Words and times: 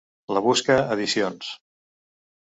La 0.37 0.41
Busca 0.45 0.77
Edicions. 0.95 1.53